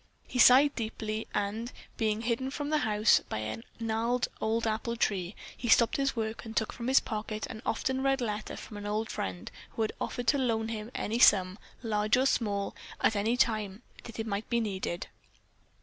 He 0.27 0.39
sighed 0.39 0.73
deeply, 0.73 1.27
and, 1.31 1.71
being 1.95 2.21
hidden 2.23 2.49
from 2.49 2.71
the 2.71 2.79
house 2.79 3.19
by 3.29 3.37
a 3.37 3.61
gnarled 3.79 4.27
old 4.41 4.65
apple 4.65 4.95
tree, 4.95 5.35
he 5.55 5.67
stopped 5.69 5.97
his 5.97 6.15
work 6.15 6.43
and 6.43 6.57
took 6.57 6.73
from 6.73 6.87
his 6.87 6.99
pocket 6.99 7.45
an 7.51 7.61
often 7.67 8.01
read 8.01 8.19
letter 8.19 8.57
from 8.57 8.77
an 8.77 8.87
old 8.87 9.11
friend 9.11 9.51
who 9.75 9.83
had 9.83 9.91
offered 10.01 10.25
to 10.29 10.39
loan 10.39 10.69
him 10.69 10.89
any 10.95 11.19
sum, 11.19 11.59
large 11.83 12.17
or 12.17 12.25
small, 12.25 12.75
at 12.99 13.15
any 13.15 13.37
time 13.37 13.83
that 14.05 14.17
it 14.19 14.25
might 14.25 14.49
be 14.49 14.59
needed. 14.59 15.05